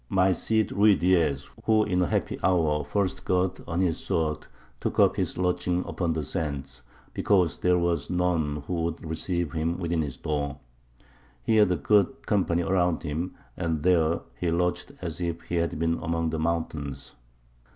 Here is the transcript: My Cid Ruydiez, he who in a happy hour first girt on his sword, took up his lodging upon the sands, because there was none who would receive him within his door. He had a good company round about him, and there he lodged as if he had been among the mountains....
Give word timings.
My 0.09 0.31
Cid 0.31 0.69
Ruydiez, 0.69 1.41
he 1.43 1.49
who 1.65 1.83
in 1.83 2.01
a 2.01 2.07
happy 2.07 2.39
hour 2.43 2.83
first 2.83 3.23
girt 3.23 3.59
on 3.67 3.81
his 3.81 3.99
sword, 3.99 4.47
took 4.79 4.99
up 4.99 5.15
his 5.15 5.37
lodging 5.37 5.83
upon 5.85 6.13
the 6.13 6.23
sands, 6.23 6.81
because 7.13 7.59
there 7.59 7.77
was 7.77 8.09
none 8.09 8.63
who 8.65 8.81
would 8.81 9.05
receive 9.07 9.51
him 9.51 9.77
within 9.77 10.01
his 10.01 10.17
door. 10.17 10.57
He 11.43 11.57
had 11.57 11.71
a 11.71 11.75
good 11.75 12.25
company 12.25 12.63
round 12.63 12.93
about 12.95 13.03
him, 13.03 13.35
and 13.55 13.83
there 13.83 14.21
he 14.39 14.49
lodged 14.49 14.91
as 15.03 15.21
if 15.21 15.39
he 15.43 15.57
had 15.57 15.77
been 15.77 15.99
among 16.01 16.31
the 16.31 16.39
mountains.... 16.39 17.13